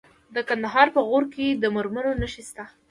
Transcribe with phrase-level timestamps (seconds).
[0.35, 2.63] د کندهار په غورک کې د مرمرو نښې شته.